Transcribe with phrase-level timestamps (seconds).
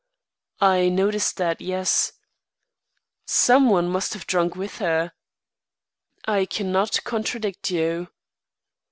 [0.59, 2.13] "I noticed that, yes."
[3.27, 5.11] "Some one must have drunk with her?"
[6.25, 8.09] "I cannot contradict you."